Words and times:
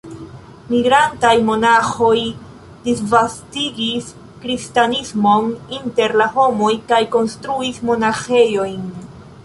Migrantaj 0.69 1.33
monaĥoj 1.49 2.15
disvastigis 2.87 4.09
kristanismon 4.47 5.53
inter 5.81 6.17
la 6.23 6.31
homoj 6.39 6.75
kaj 6.93 7.01
konstruis 7.19 7.85
monaĥejojn. 7.93 8.91